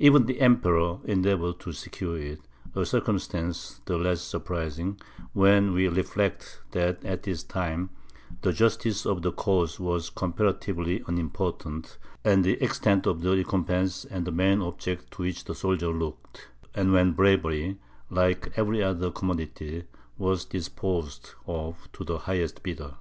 [0.00, 2.40] Even the Emperor endeavoured to secure it,
[2.74, 5.00] a circumstance the less surprising,
[5.32, 7.90] when we reflect that at this time
[8.42, 14.32] the justice of the cause was comparatively unimportant, and the extent of the recompense the
[14.32, 17.78] main object to which the soldier looked; and when bravery,
[18.10, 19.84] like every other commodity,
[20.18, 22.94] was disposed of to the highest bidder.